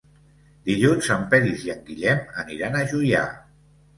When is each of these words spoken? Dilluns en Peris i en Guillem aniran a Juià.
Dilluns 0.69 1.09
en 1.15 1.25
Peris 1.33 1.65
i 1.67 1.71
en 1.75 1.83
Guillem 1.89 2.23
aniran 2.45 2.79
a 2.79 2.83
Juià. 2.95 3.21